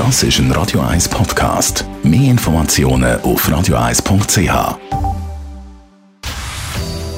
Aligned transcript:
Das 0.00 0.22
ist 0.22 0.38
ein 0.38 0.50
Radio 0.52 0.80
1 0.80 1.10
Podcast. 1.10 1.84
Mehr 2.02 2.30
Informationen 2.30 3.20
auf 3.20 3.46
radio1.ch. 3.46 4.78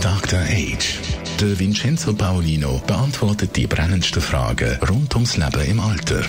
Dr. 0.00 0.40
Age. 0.40 0.98
Der 1.40 1.60
Vincenzo 1.60 2.12
Paolino 2.12 2.82
beantwortet 2.84 3.54
die 3.54 3.68
brennendsten 3.68 4.20
Fragen 4.20 4.80
rund 4.88 5.14
ums 5.14 5.36
Leben 5.36 5.64
im 5.64 5.78
Alter. 5.78 6.22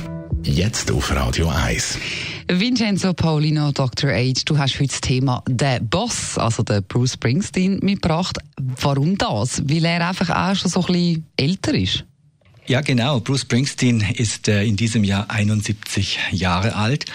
Jetzt 0.43 0.91
auf 0.91 1.09
Radio 1.15 1.49
1. 1.49 1.97
Vincenzo 2.47 3.15
Paolino, 3.15 3.71
Dr. 3.71 4.11
Age, 4.11 4.45
du 4.45 4.55
hast 4.55 4.75
für 4.75 4.85
das 4.85 5.01
Thema 5.01 5.41
«Der 5.49 5.79
Boss», 5.79 6.37
also 6.37 6.61
der 6.61 6.81
Bruce 6.81 7.13
Springsteen, 7.13 7.79
mitgebracht. 7.81 8.37
Warum 8.79 9.17
das? 9.17 9.63
Weil 9.67 9.85
er 9.85 10.07
einfach 10.07 10.29
auch 10.29 10.55
schon 10.55 10.69
so 10.69 10.81
ein 10.81 10.85
bisschen 10.85 11.25
älter 11.35 11.73
ist? 11.73 12.05
Ja, 12.65 12.79
genau. 12.79 13.19
Bruce 13.19 13.41
Springsteen 13.41 13.99
ist 13.99 14.47
äh, 14.47 14.63
in 14.63 14.77
diesem 14.77 15.03
Jahr 15.03 15.29
71 15.29 16.17
Jahre 16.31 16.75
alt 16.75 17.05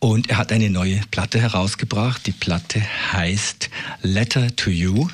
und 0.00 0.28
er 0.28 0.36
hat 0.36 0.52
eine 0.52 0.68
neue 0.68 1.00
Platte 1.10 1.40
herausgebracht. 1.40 2.26
Die 2.26 2.32
Platte 2.32 2.82
heißt 3.12 3.70
Letter 4.02 4.54
to 4.54 4.70
You 4.70 5.08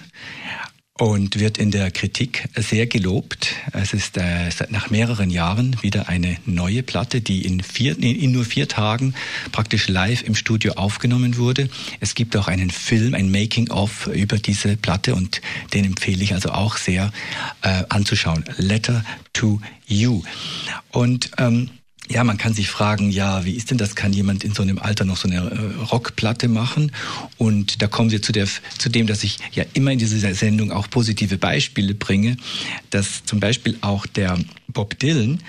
und 0.96 1.40
wird 1.40 1.58
in 1.58 1.72
der 1.72 1.90
Kritik 1.90 2.48
sehr 2.54 2.86
gelobt. 2.86 3.54
Es 3.72 3.92
ist 3.92 4.16
äh, 4.16 4.50
nach 4.68 4.90
mehreren 4.90 5.28
Jahren 5.28 5.76
wieder 5.82 6.08
eine 6.08 6.36
neue 6.46 6.84
Platte, 6.84 7.20
die 7.20 7.44
in, 7.44 7.62
vier, 7.62 7.98
in 7.98 8.30
nur 8.30 8.44
vier 8.44 8.68
Tagen 8.68 9.14
praktisch 9.50 9.88
live 9.88 10.22
im 10.22 10.36
Studio 10.36 10.74
aufgenommen 10.74 11.36
wurde. 11.36 11.68
Es 11.98 12.14
gibt 12.14 12.36
auch 12.36 12.46
einen 12.46 12.70
Film, 12.70 13.14
ein 13.14 13.30
Making-of 13.32 14.06
über 14.06 14.38
diese 14.38 14.76
Platte 14.76 15.16
und 15.16 15.40
den 15.72 15.84
empfehle 15.84 16.22
ich 16.22 16.32
also 16.32 16.50
auch 16.50 16.76
sehr 16.76 17.12
äh, 17.62 17.82
anzuschauen. 17.88 18.44
Letter 18.56 19.04
to 19.32 19.60
You. 19.86 20.22
Und 20.92 21.32
ähm, 21.38 21.70
ja, 22.10 22.22
man 22.22 22.36
kann 22.36 22.52
sich 22.52 22.68
fragen, 22.68 23.10
ja, 23.10 23.44
wie 23.44 23.52
ist 23.52 23.70
denn 23.70 23.78
das? 23.78 23.94
Kann 23.94 24.12
jemand 24.12 24.44
in 24.44 24.52
so 24.52 24.62
einem 24.62 24.78
Alter 24.78 25.04
noch 25.04 25.16
so 25.16 25.28
eine 25.28 25.36
äh, 25.36 25.82
Rockplatte 25.84 26.48
machen? 26.48 26.92
Und 27.38 27.80
da 27.80 27.86
kommen 27.86 28.10
wir 28.10 28.20
zu, 28.20 28.32
der, 28.32 28.46
zu 28.78 28.90
dem, 28.90 29.06
dass 29.06 29.24
ich 29.24 29.38
ja 29.52 29.64
immer 29.72 29.92
in 29.92 29.98
dieser 29.98 30.34
Sendung 30.34 30.70
auch 30.70 30.90
positive 30.90 31.38
Beispiele 31.38 31.94
bringe, 31.94 32.36
dass 32.90 33.24
zum 33.24 33.40
Beispiel 33.40 33.78
auch 33.80 34.06
der 34.06 34.38
Bob 34.68 34.98
Dylan 34.98 35.40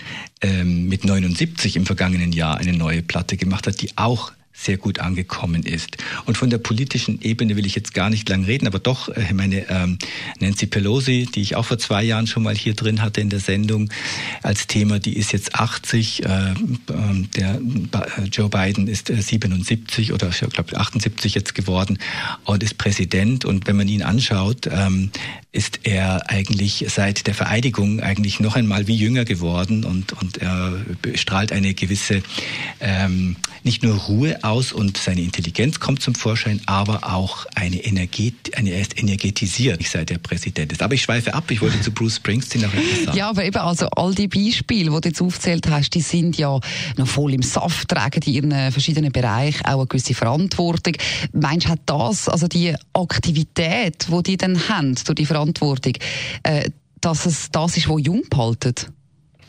ähm, 0.41 0.87
mit 0.87 1.03
79 1.03 1.75
im 1.75 1.85
vergangenen 1.85 2.31
Jahr 2.31 2.57
eine 2.57 2.73
neue 2.73 3.01
Platte 3.01 3.35
gemacht 3.35 3.67
hat, 3.67 3.81
die 3.81 3.97
auch 3.97 4.31
sehr 4.55 4.77
gut 4.77 4.99
angekommen 4.99 5.63
ist. 5.63 5.97
Und 6.25 6.37
von 6.37 6.49
der 6.49 6.57
politischen 6.57 7.21
Ebene 7.21 7.55
will 7.55 7.65
ich 7.65 7.75
jetzt 7.75 7.93
gar 7.93 8.09
nicht 8.09 8.27
lang 8.29 8.45
reden, 8.45 8.67
aber 8.67 8.79
doch 8.79 9.09
äh, 9.09 9.33
meine 9.33 9.69
ähm, 9.69 9.97
Nancy 10.39 10.65
Pelosi, 10.65 11.27
die 11.33 11.41
ich 11.41 11.55
auch 11.55 11.65
vor 11.65 11.77
zwei 11.77 12.03
Jahren 12.03 12.25
schon 12.25 12.43
mal 12.43 12.55
hier 12.55 12.73
drin 12.73 13.01
hatte 13.01 13.21
in 13.21 13.29
der 13.29 13.39
Sendung 13.39 13.89
als 14.41 14.67
Thema, 14.67 14.99
die 14.99 15.17
ist 15.17 15.33
jetzt 15.33 15.55
80, 15.55 16.23
äh, 16.23 16.27
ähm, 16.89 17.29
der 17.35 17.55
äh, 17.55 18.23
Joe 18.31 18.49
Biden 18.49 18.87
ist 18.87 19.09
äh, 19.09 19.21
77 19.21 20.13
oder 20.13 20.29
ich 20.29 20.39
glaube 20.39 20.77
78 20.77 21.35
jetzt 21.35 21.53
geworden 21.53 21.99
und 22.45 22.63
ist 22.63 22.77
Präsident. 22.77 23.45
Und 23.45 23.67
wenn 23.67 23.75
man 23.75 23.87
ihn 23.87 24.03
anschaut, 24.03 24.67
ähm, 24.71 25.11
ist 25.55 25.79
er 25.83 26.29
eigentlich 26.29 26.85
seit 26.89 27.27
der 27.27 27.33
Vereidigung 27.33 28.01
eigentlich 28.01 28.39
noch 28.41 28.55
einmal 28.55 28.87
wie 28.87 28.95
jünger 28.95 29.23
geworden 29.23 29.85
und, 29.85 30.11
und 30.13 30.37
er 30.37 30.73
strahlt 31.15 31.53
eine 31.53 31.73
gewisse 31.73 32.21
ähm, 32.81 33.37
nicht 33.63 33.81
nur 33.81 33.95
Ruhe 33.95 34.37
aus 34.43 34.71
und 34.71 34.95
seine 34.97 35.21
Intelligenz 35.21 35.79
kommt 35.79 36.01
zum 36.01 36.13
Vorschein, 36.13 36.61
aber 36.67 37.11
auch 37.11 37.47
eine 37.55 37.77
Energie, 37.77 38.35
eine 38.55 38.69
er 38.69 38.81
ist 38.81 38.99
energetisiert, 38.99 39.81
seit 39.87 40.11
er 40.11 40.19
Präsident 40.19 40.71
ist. 40.71 40.83
Aber 40.83 40.93
ich 40.93 41.01
schweife 41.01 41.33
ab, 41.33 41.49
ich 41.49 41.61
wollte 41.61 41.81
zu 41.81 41.91
Bruce 41.91 42.17
Springsteen 42.17 42.61
noch 42.61 42.73
etwas 42.73 43.05
sagen. 43.05 43.17
Ja, 43.17 43.29
aber 43.29 43.43
eben, 43.43 43.57
also 43.57 43.87
all 43.87 44.13
die 44.13 44.27
Beispiele, 44.27 44.91
die 44.91 45.01
du 45.01 45.07
jetzt 45.09 45.21
aufgezählt 45.21 45.67
hast, 45.67 45.89
die 45.91 46.01
sind 46.01 46.37
ja 46.37 46.59
noch 46.97 47.07
voll 47.07 47.33
im 47.33 47.41
Saft, 47.41 47.87
tragen 47.87 48.21
in 48.25 48.33
ihren 48.33 48.71
verschiedenen 48.71 49.11
Bereichen 49.11 49.65
auch 49.65 49.79
eine 49.79 49.87
gewisse 49.87 50.13
Verantwortung. 50.13 50.93
Meinst 51.33 51.65
du, 51.65 51.71
hat 51.71 51.79
das, 51.87 52.29
also 52.29 52.47
die 52.47 52.75
Aktivität, 52.93 54.07
die 54.09 54.23
die 54.23 54.37
dann 54.37 54.69
haben, 54.69 54.93
durch 54.93 55.15
die 55.15 55.25
Verantwortung, 55.25 55.44
äh, 56.43 56.69
dass 57.01 57.25
es 57.25 57.51
das 57.51 57.77
ist, 57.77 57.87
was 57.87 58.01
jung 58.01 58.23
behaltet? 58.29 58.89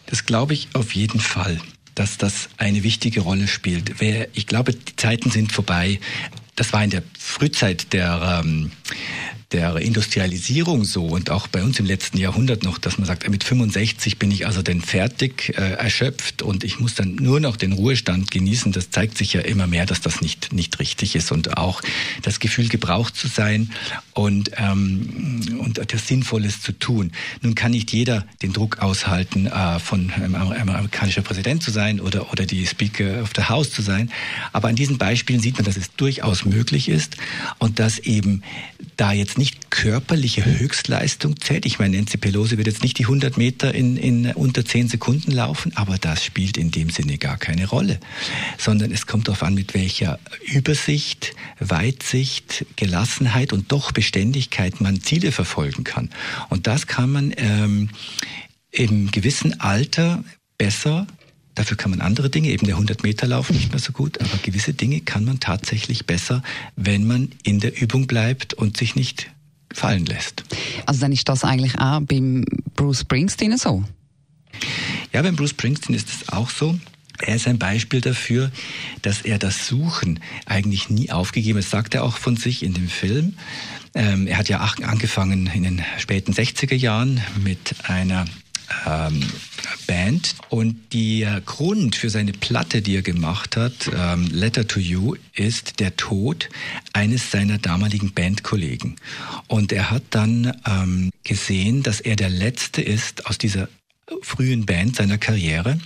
Das 0.07 0.27
glaube 0.27 0.55
ich 0.55 0.69
auf 0.75 0.95
jeden 0.95 1.21
Fall 1.21 1.61
dass 1.97 2.19
das 2.19 2.51
eine 2.59 2.85
wichtige 2.85 3.23
Rolle 3.23 3.49
spielt. 3.49 4.01
Ich 4.35 4.47
glaube, 4.47 4.75
die 4.75 4.97
Zeiten 4.97 5.31
sind 5.31 5.51
vorbei. 5.51 5.99
Das 6.55 6.73
war 6.73 6.85
in 6.85 6.91
der 6.91 7.03
Frühzeit 7.19 7.93
der 7.93 8.43
ähm, 8.45 8.71
der 9.53 9.77
Industrialisierung 9.77 10.85
so 10.85 11.07
und 11.07 11.31
auch 11.31 11.47
bei 11.47 11.63
uns 11.63 11.79
im 11.79 11.87
letzten 11.87 12.19
Jahrhundert 12.19 12.65
noch, 12.65 12.79
dass 12.79 12.99
man 12.99 13.07
sagt, 13.07 13.29
mit 13.29 13.45
65 13.45 14.19
bin 14.19 14.33
ich 14.33 14.45
also 14.45 14.61
dann 14.61 14.81
fertig, 14.81 15.55
äh, 15.57 15.75
erschöpft 15.75 16.43
und 16.43 16.65
ich 16.65 16.81
muss 16.81 16.95
dann 16.95 17.15
nur 17.15 17.39
noch 17.39 17.57
den 17.57 17.73
Ruhestand 17.73 18.33
genießen. 18.33 18.73
Das 18.73 18.91
zeigt 18.91 19.17
sich 19.17 19.35
ja 19.35 19.43
immer 19.43 19.69
mehr, 19.69 19.87
dass 19.87 20.01
das 20.01 20.21
nicht, 20.21 20.53
nicht 20.53 20.81
richtig 20.81 21.15
ist 21.15 21.31
und 21.31 21.57
auch 21.57 21.81
das 22.23 22.41
Gefühl, 22.41 22.69
gebraucht 22.69 23.15
zu 23.15 23.29
sein 23.29 23.71
und, 24.15 24.51
ähm, 24.57 25.59
und 25.61 25.79
etwas 25.79 26.09
Sinnvolles 26.09 26.61
zu 26.61 26.73
tun. 26.73 27.13
Nun 27.41 27.55
kann 27.55 27.71
nicht 27.71 27.93
jeder 27.93 28.27
den 28.43 28.53
Druck 28.53 28.79
aushalten, 28.81 29.47
äh, 29.47 29.79
von 29.79 30.11
einem 30.11 30.35
amerikanischer 30.35 31.23
Präsident 31.23 31.63
zu 31.63 31.71
sein 31.71 32.01
oder, 32.01 32.33
oder 32.33 32.47
die 32.47 32.67
Speaker 32.67 33.23
of 33.23 33.31
the 33.37 33.45
House 33.45 33.71
zu 33.71 33.83
sein. 33.83 34.11
Aber 34.53 34.69
an 34.69 34.77
diesen 34.77 34.99
Beispielen 34.99 35.41
sieht 35.41 35.55
man, 35.55 35.65
dass 35.65 35.77
es 35.77 35.95
durchaus 35.95 36.45
möglich 36.45 36.89
ist 36.89 37.17
und 37.59 37.79
dass 37.79 38.01
eben 38.01 38.43
da 38.97 39.13
jetzt 39.13 39.36
nicht 39.39 39.71
körperliche 39.71 40.45
Höchstleistung 40.45 41.41
zählt. 41.41 41.67
Ich 41.67 41.79
meine, 41.79 41.97
Nancy 41.97 42.17
Pelosi 42.17 42.57
wird 42.57 42.67
jetzt 42.67 42.83
nicht 42.83 42.99
die 42.99 43.05
100 43.05 43.37
Meter 43.37 43.75
in, 43.75 43.97
in 43.97 44.33
unter 44.33 44.65
10 44.65 44.89
Sekunden 44.89 45.31
laufen, 45.31 45.73
aber 45.77 45.99
das 45.99 46.25
spielt 46.25 46.57
in 46.57 46.71
dem 46.71 46.91
Sinne 46.91 47.19
gar 47.19 47.37
keine 47.37 47.67
Rolle, 47.69 48.01
sondern 48.59 48.93
es 48.93 49.07
kommt 49.07 49.29
darauf 49.29 49.43
an, 49.43 49.55
mit 49.55 49.75
welcher 49.75 50.19
Übersicht, 50.45 51.35
Weitsicht, 51.59 52.67
Gelassenheit 52.77 53.53
und 53.53 53.73
doch 53.73 53.93
Beständigkeit 53.93 54.81
man 54.81 55.03
Ziele 55.03 55.33
verfolgen 55.33 55.85
kann. 55.85 56.11
Und 56.49 56.67
das 56.67 56.87
kann 56.87 57.11
man 57.11 57.35
ähm, 57.37 57.91
im 58.71 59.11
gewissen 59.11 59.61
Alter 59.61 60.25
besser 60.59 61.07
Dafür 61.57 61.77
kann 61.77 61.91
man 61.91 62.03
andere 62.03 62.31
Dinge, 62.31 62.49
eben 62.51 62.67
der 62.67 62.77
100 62.77 63.03
Meter 63.03 63.27
Lauf 63.27 63.51
nicht 63.51 63.71
mehr 63.71 63.81
so 63.81 63.91
gut, 63.91 64.21
aber 64.21 64.39
gewisse 64.43 64.75
Dinge 64.75 65.01
kann 65.01 65.25
man 65.25 65.41
tatsächlich 65.41 66.07
besser, 66.07 66.43
wenn 66.77 67.07
man 67.07 67.31
in 67.43 67.61
der 67.61 67.81
Übung 67.81 68.07
bleibt 68.07 68.55
und 68.55 68.77
sich 68.77 68.95
nicht 68.95 69.31
fallen 69.73 70.05
lässt. 70.07 70.45
Also 70.85 71.01
dann 71.01 71.13
ist 71.13 71.29
das 71.29 71.45
eigentlich 71.45 71.79
auch 71.79 72.01
beim 72.03 72.45
Bruce 72.75 73.01
Springsteen 73.01 73.57
so? 73.57 73.85
Ja, 75.13 75.23
beim 75.23 75.35
Bruce 75.35 75.51
Springsteen 75.51 75.97
ist 75.97 76.09
es 76.09 76.29
auch 76.29 76.51
so. 76.51 76.79
Er 77.23 77.37
ist 77.37 77.49
ein 77.49 77.59
Beispiel 77.59 78.03
dafür, 78.03 78.51
dass 79.01 79.23
er 79.23 79.39
das 79.39 79.67
Suchen 79.67 80.21
eigentlich 80.45 80.91
nie 80.91 81.11
aufgegeben 81.11 81.57
hat. 81.57 81.65
Das 81.65 81.71
sagt 81.71 81.95
er 81.95 82.05
auch 82.05 82.19
von 82.19 82.37
sich 82.37 82.63
in 82.63 82.75
dem 82.75 82.89
Film. 82.89 83.35
Ähm, 83.95 84.27
er 84.27 84.37
hat 84.37 84.51
ja 84.51 84.61
angefangen 84.61 85.47
in 85.47 85.63
den 85.63 85.83
späten 85.97 86.33
60er 86.33 86.75
Jahren 86.75 87.23
mit 87.43 87.77
einer 87.85 88.27
ähm, 88.87 89.23
Band. 89.87 90.35
Und 90.49 90.93
der 90.93 91.41
Grund 91.41 91.97
für 91.97 92.11
seine 92.11 92.33
Platte, 92.33 92.83
die 92.83 92.97
er 92.97 93.03
gemacht 93.03 93.57
hat, 93.57 93.91
ähm, 93.95 94.29
Letter 94.31 94.67
to 94.67 94.81
You, 94.81 95.17
ist 95.35 95.81
der 95.81 95.97
Tod 95.97 96.49
eines 96.93 97.31
seiner 97.31 97.59
damaligen 97.59 98.13
Bandkollegen. 98.13 98.97
Und 99.49 99.73
er 99.73 99.91
hat 99.91 100.03
dann 100.11 100.57
ähm, 100.67 101.11
gesehen, 101.25 101.83
dass 101.83 102.01
er 102.01 102.17
der 102.17 102.31
Letzte 102.31 102.83
ist 102.83 103.27
aus 103.27 103.39
dieser 103.39 103.69
frühen 104.23 104.67
Band 104.67 104.97
seiner 104.97 105.19
Karriere. 105.19 105.79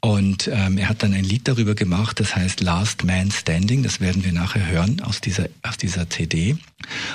Und 0.00 0.48
ähm, 0.50 0.78
er 0.78 0.88
hat 0.88 1.02
dann 1.02 1.12
ein 1.12 1.24
Lied 1.24 1.46
darüber 1.46 1.74
gemacht, 1.74 2.20
das 2.20 2.34
heißt 2.34 2.62
Last 2.62 3.04
Man 3.04 3.30
Standing. 3.30 3.82
Das 3.82 4.00
werden 4.00 4.24
wir 4.24 4.32
nachher 4.32 4.66
hören 4.66 5.00
aus 5.00 5.20
dieser, 5.20 5.48
aus 5.62 5.76
dieser 5.76 6.08
CD. 6.08 6.56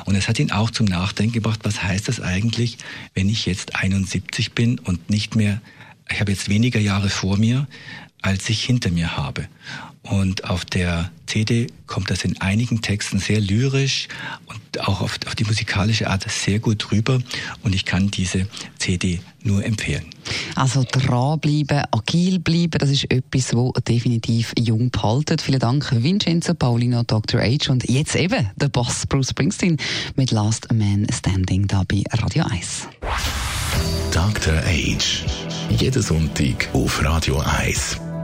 Und 0.05 0.15
es 0.15 0.27
hat 0.27 0.37
ihn 0.37 0.51
auch 0.51 0.69
zum 0.69 0.85
Nachdenken 0.85 1.33
gebracht, 1.33 1.61
was 1.63 1.81
heißt 1.81 2.07
das 2.07 2.21
eigentlich, 2.21 2.77
wenn 3.15 3.27
ich 3.27 3.47
jetzt 3.47 3.75
71 3.75 4.53
bin 4.53 4.77
und 4.77 5.09
nicht 5.09 5.35
mehr, 5.35 5.61
ich 6.11 6.19
habe 6.19 6.31
jetzt 6.31 6.47
weniger 6.47 6.79
Jahre 6.79 7.09
vor 7.09 7.37
mir, 7.37 7.67
als 8.21 8.49
ich 8.49 8.63
hinter 8.63 8.91
mir 8.91 9.17
habe. 9.17 9.47
Und 10.09 10.47
auf 10.49 10.65
der 10.65 11.09
CD 11.25 11.67
kommt 11.87 12.11
das 12.11 12.23
in 12.23 12.39
einigen 12.39 12.81
Texten 12.81 13.19
sehr 13.19 13.39
lyrisch 13.39 14.07
und 14.45 14.79
auch 14.81 15.01
auf, 15.01 15.17
auf, 15.25 15.35
die 15.35 15.45
musikalische 15.45 16.07
Art 16.09 16.29
sehr 16.29 16.59
gut 16.59 16.91
rüber. 16.91 17.19
Und 17.63 17.73
ich 17.73 17.85
kann 17.85 18.11
diese 18.11 18.47
CD 18.77 19.19
nur 19.41 19.65
empfehlen. 19.65 20.05
Also 20.55 20.85
dranbleiben, 20.89 21.83
agil 21.91 22.39
bleiben, 22.39 22.77
das 22.77 22.89
ist 22.89 23.11
etwas, 23.11 23.55
wo 23.55 23.71
definitiv 23.87 24.53
jung 24.59 24.91
behalten. 24.91 25.39
Vielen 25.39 25.59
Dank, 25.59 25.91
Vincenzo 25.91 26.53
Paulino, 26.53 27.03
Dr. 27.03 27.41
H. 27.41 27.71
Und 27.71 27.89
jetzt 27.89 28.15
eben 28.15 28.49
der 28.55 28.69
Boss 28.69 29.05
Bruce 29.07 29.29
Springsteen 29.31 29.77
mit 30.15 30.31
Last 30.31 30.71
Man 30.71 31.07
Standing 31.11 31.67
da 31.67 31.83
bei 31.87 32.03
Radio 32.11 32.45
1. 32.45 32.87
Dr. 34.11 34.53
H. 34.53 35.25
Jeden 35.69 36.01
Sonntag 36.01 36.69
auf 36.73 37.03
Radio 37.03 37.39
1. 37.39 38.04